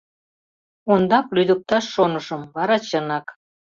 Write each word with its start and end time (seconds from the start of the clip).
—Ондак 0.93 1.27
лӱдыкташ 1.35 1.85
шонышым, 1.93 2.41
вара— 2.55 2.77
чынак... 2.89 3.25